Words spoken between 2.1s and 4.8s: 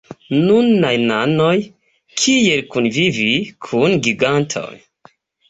kiel kunvivi kun giganto?